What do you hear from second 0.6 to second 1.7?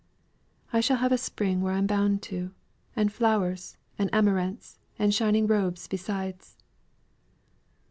"I shall have a spring